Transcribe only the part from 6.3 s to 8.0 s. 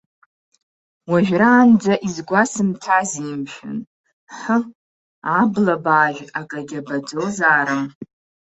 акагьы абаӡозаарым!